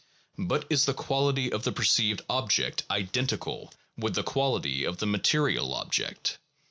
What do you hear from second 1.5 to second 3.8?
of the perceived object identical